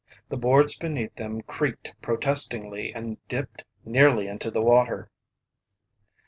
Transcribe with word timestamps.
The 0.29 0.35
boards 0.35 0.75
beneath 0.79 1.13
them 1.17 1.43
creaked 1.43 1.93
protestingly 2.01 2.91
and 2.91 3.17
dipped 3.27 3.65
nearly 3.85 4.25
into 4.27 4.49
the 4.49 4.59
water. 4.59 5.11